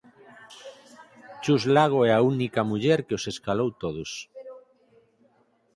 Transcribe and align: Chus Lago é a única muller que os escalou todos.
Chus 1.43 1.63
Lago 1.75 1.99
é 2.09 2.11
a 2.15 2.23
única 2.33 2.61
muller 2.71 2.99
que 3.07 3.15
os 3.19 3.23
escalou 3.33 3.69
todos. 3.83 4.11